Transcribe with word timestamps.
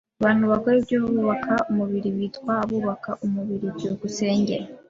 Abantu 0.19 0.43
bakora 0.51 0.75
ibyubaka 0.79 1.53
umubiri 1.71 2.09
bitwa 2.17 2.53
abubaka 2.63 3.11
umubiri. 3.25 3.67
byukusenge 3.75 4.55